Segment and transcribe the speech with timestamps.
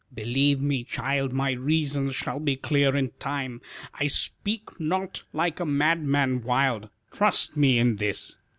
[0.11, 3.61] "Believe me, child, My reasons shall be clear in time,
[3.93, 8.35] I speak not like a madman wild; Trust me in this."